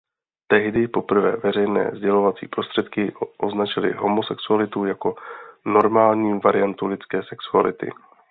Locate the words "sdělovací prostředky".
1.97-3.13